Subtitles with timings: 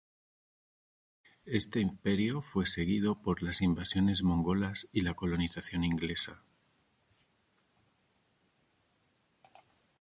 [1.45, 6.41] Este imperio fue seguido por las invasiones mongolas y la colonización inglesa.